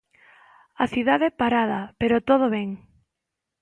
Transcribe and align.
A 0.83 0.85
cidade 0.93 1.27
parada, 1.41 1.81
pero 1.99 2.25
todo 2.29 2.45
ben. 2.55 2.69